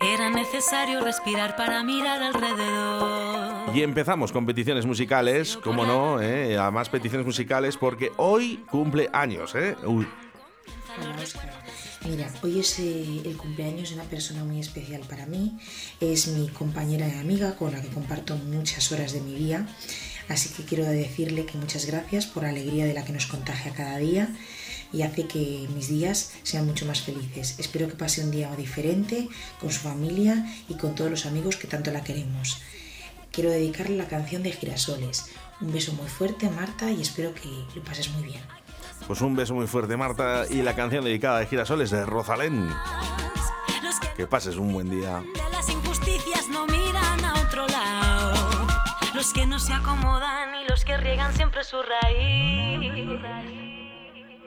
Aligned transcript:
Era 0.00 0.30
necesario 0.30 1.00
respirar 1.02 1.56
para 1.56 1.82
mirar 1.82 2.22
alrededor. 2.22 3.74
Y 3.74 3.82
empezamos 3.82 4.32
con 4.32 4.46
peticiones 4.46 4.86
musicales, 4.86 5.56
como 5.56 5.84
no, 5.84 6.20
¿eh? 6.20 6.56
además 6.58 6.88
peticiones 6.88 7.26
musicales 7.26 7.76
porque 7.76 8.10
hoy 8.16 8.64
cumple 8.70 9.08
años, 9.12 9.54
¿eh? 9.54 9.76
Uy. 9.84 10.06
Mira, 12.08 12.32
hoy 12.42 12.60
es 12.60 12.78
eh, 12.78 13.20
el 13.24 13.36
cumpleaños 13.36 13.90
de 13.90 13.96
una 13.96 14.04
persona 14.04 14.42
muy 14.42 14.58
especial 14.58 15.02
para 15.02 15.26
mí. 15.26 15.58
Es 16.00 16.28
mi 16.28 16.48
compañera 16.48 17.06
y 17.06 17.18
amiga 17.18 17.56
con 17.56 17.72
la 17.72 17.82
que 17.82 17.88
comparto 17.88 18.36
muchas 18.36 18.90
horas 18.90 19.12
de 19.12 19.20
mi 19.20 19.34
día. 19.34 19.66
Así 20.28 20.48
que 20.48 20.64
quiero 20.64 20.84
decirle 20.84 21.44
que 21.44 21.58
muchas 21.58 21.84
gracias 21.86 22.26
por 22.26 22.44
la 22.44 22.48
alegría 22.48 22.86
de 22.86 22.94
la 22.94 23.04
que 23.04 23.12
nos 23.12 23.26
contagia 23.26 23.72
cada 23.74 23.98
día 23.98 24.28
y 24.92 25.02
hace 25.02 25.26
que 25.26 25.68
mis 25.74 25.88
días 25.88 26.32
sean 26.42 26.66
mucho 26.66 26.86
más 26.86 27.02
felices. 27.02 27.56
Espero 27.58 27.88
que 27.88 27.94
pase 27.94 28.22
un 28.22 28.30
día 28.30 28.54
diferente 28.56 29.28
con 29.60 29.70
su 29.70 29.80
familia 29.80 30.46
y 30.68 30.74
con 30.74 30.94
todos 30.94 31.10
los 31.10 31.26
amigos 31.26 31.56
que 31.56 31.68
tanto 31.68 31.90
la 31.90 32.02
queremos. 32.02 32.60
Quiero 33.32 33.50
dedicarle 33.50 33.96
la 33.96 34.08
canción 34.08 34.42
de 34.42 34.52
Girasoles. 34.52 35.30
Un 35.60 35.72
beso 35.72 35.92
muy 35.92 36.08
fuerte, 36.08 36.50
Marta, 36.50 36.90
y 36.90 37.00
espero 37.00 37.32
que 37.34 37.48
lo 37.74 37.82
pases 37.84 38.10
muy 38.10 38.24
bien. 38.24 38.42
Pues 39.06 39.20
un 39.20 39.36
beso 39.36 39.54
muy 39.54 39.66
fuerte, 39.66 39.96
Marta, 39.96 40.44
y 40.48 40.62
la 40.62 40.74
canción 40.74 41.04
dedicada 41.04 41.38
de 41.38 41.46
Girasoles 41.46 41.90
de 41.90 42.04
Rosalén. 42.04 42.68
Que 44.16 44.26
pases 44.26 44.56
un 44.56 44.72
buen 44.72 44.90
día. 44.90 45.22
las 45.52 45.68
injusticias 45.68 46.48
no 46.48 46.66
miran 46.66 47.24
a 47.24 47.34
otro 47.40 47.66
lado. 47.68 48.66
Los 49.14 49.32
que 49.32 49.46
no 49.46 49.58
se 49.58 49.72
acomodan 49.72 50.54
y 50.54 50.68
los 50.68 50.84
que 50.84 50.96
riegan 50.96 51.34
siempre 51.34 51.64
su 51.64 51.76
raíz. 51.82 53.59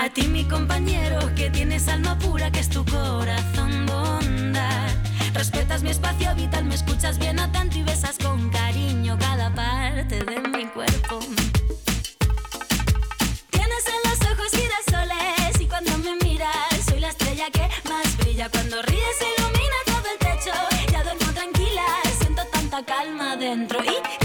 A 0.00 0.08
ti 0.08 0.26
mi 0.28 0.44
compañero 0.44 1.18
que 1.34 1.50
tienes 1.50 1.86
alma 1.86 2.18
pura, 2.18 2.50
que 2.50 2.60
es 2.60 2.70
tu 2.70 2.82
corazón 2.86 3.84
bondad. 3.84 4.88
Respetas 5.34 5.82
mi 5.82 5.90
espacio 5.90 6.34
vital, 6.34 6.64
me 6.64 6.74
escuchas 6.74 7.18
bien 7.18 7.38
atento 7.38 7.76
y 7.76 7.82
besas 7.82 8.16
con 8.16 8.48
cariño 8.48 9.18
cada 9.18 9.54
parte 9.54 10.24
de 10.24 10.40
mi 10.40 10.64
cuerpo. 10.68 11.18
Tienes 13.50 13.84
en 13.94 14.10
los 14.10 14.18
ojos 14.32 14.50
girasoles 14.52 15.60
y 15.60 15.66
cuando 15.66 15.98
me 15.98 16.16
miras 16.24 16.80
soy 16.88 17.00
la 17.00 17.10
estrella 17.10 17.50
que 17.50 17.68
más 17.86 18.16
brilla. 18.16 18.48
Cuando 18.48 18.80
ríes 18.80 19.18
ilumina 19.36 19.78
todo 19.84 20.08
el 20.14 20.18
techo. 20.18 20.52
Ya 20.90 21.02
duermo 21.02 21.30
tranquila, 21.34 21.84
siento 22.18 22.42
tanta 22.50 22.82
calma 22.86 23.36
dentro. 23.36 23.84
Y 23.84 24.19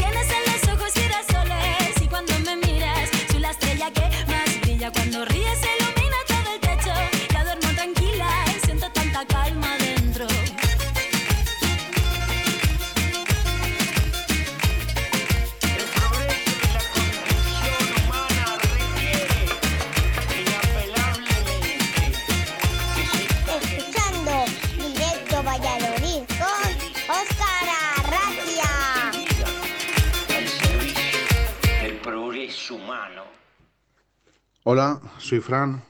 Hola, 34.67 34.99
soy 35.19 35.41
Fran. 35.41 35.83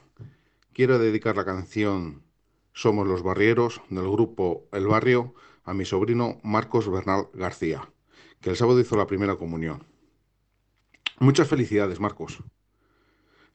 Quiero 0.74 0.98
dedicar 0.98 1.34
la 1.34 1.46
canción 1.46 2.24
Somos 2.74 3.06
los 3.06 3.22
Barrieros 3.22 3.80
del 3.88 4.06
grupo 4.06 4.68
El 4.70 4.86
Barrio 4.86 5.34
a 5.64 5.72
mi 5.72 5.86
sobrino 5.86 6.40
Marcos 6.42 6.90
Bernal 6.90 7.28
García, 7.32 7.90
que 8.42 8.50
el 8.50 8.56
sábado 8.56 8.78
hizo 8.78 8.98
la 8.98 9.06
primera 9.06 9.36
comunión. 9.36 9.86
Muchas 11.18 11.48
felicidades, 11.48 12.00
Marcos. 12.00 12.44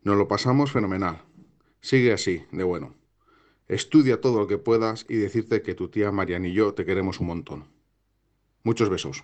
Nos 0.02 0.18
lo 0.18 0.28
pasamos 0.28 0.72
fenomenal. 0.72 1.22
Sigue 1.82 2.14
así, 2.14 2.44
de 2.52 2.64
bueno. 2.64 2.96
Estudia 3.68 4.22
todo 4.22 4.40
lo 4.40 4.48
que 4.48 4.58
puedas 4.58 5.06
y 5.08 5.18
decirte 5.18 5.62
que 5.62 5.76
tu 5.76 5.90
tía 5.90 6.12
Marian 6.12 6.46
y 6.46 6.54
yo 6.54 6.74
te 6.74 6.84
queremos 6.84 7.20
un 7.20 7.28
montón. 7.28 7.68
Muchos 8.64 8.90
besos. 8.90 9.24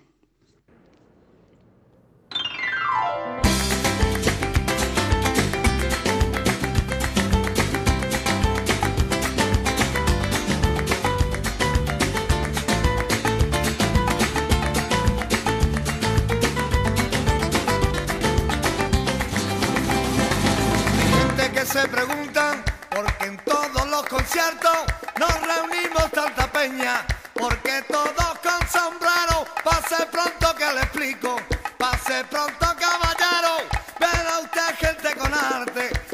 Los 23.98 24.08
conciertos 24.08 24.78
nos 25.18 25.40
reunimos 25.40 26.10
tanta 26.12 26.46
peña. 26.52 27.04
Porque 27.34 27.82
todos 27.88 28.38
con 28.42 28.68
sombrero, 28.68 29.44
pase 29.64 30.06
pronto 30.06 30.54
que 30.56 30.72
le 30.72 30.80
explico. 30.80 31.36
Pase 31.76 32.24
pronto 32.24 32.66
caballero, 32.78 33.56
verá 33.98 34.38
usted 34.40 34.74
gente 34.78 35.14
con 35.16 35.32
arte 35.32 36.07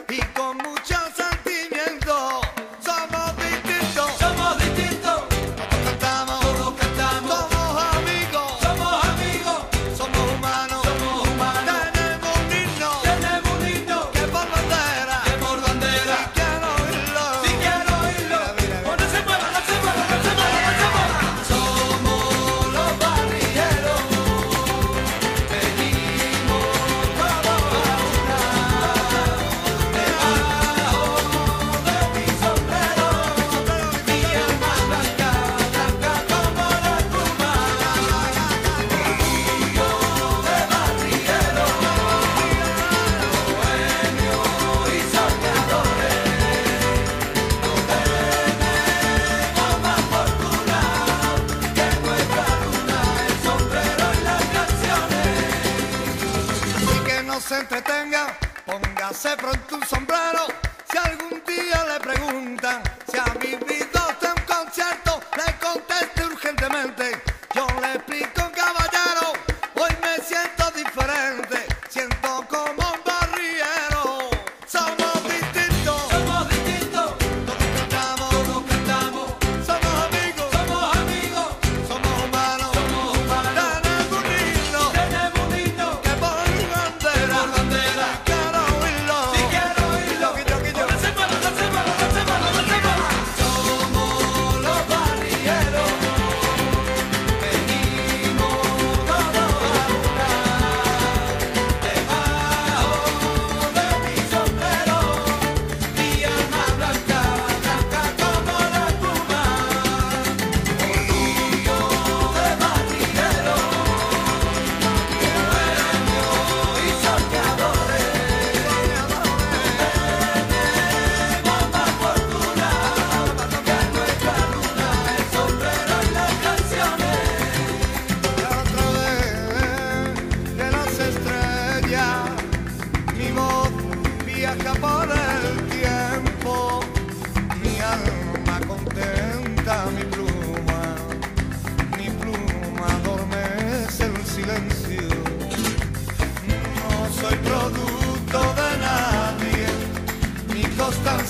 pronto 59.37 59.77
un 59.77 59.83
sombrero. 59.83 60.04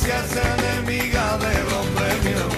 desgracia 0.05 0.25
es 0.25 0.37
enemiga 0.61 1.39
del 1.39 1.67
hombre 1.73 2.07
mío. 2.25 2.49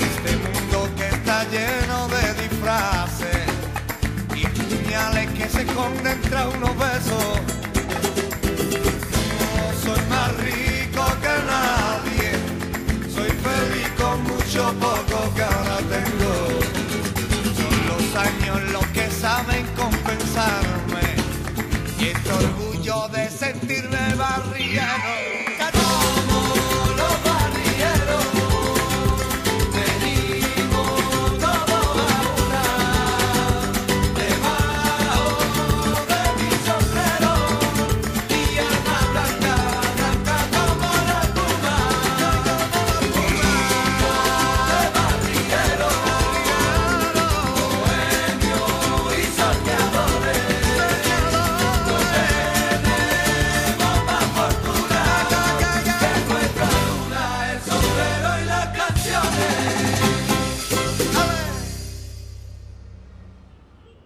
Este 0.00 0.36
mundo 0.36 0.88
que 0.96 1.08
está 1.08 1.44
lleno 1.44 2.08
de 2.08 2.42
disfraces 2.42 3.46
y 4.34 4.46
puñales 4.46 5.30
que 5.30 5.48
se 5.48 5.62
esconden 5.62 6.20
tras 6.22 6.54
unos 6.54 6.78
besos. 6.78 7.19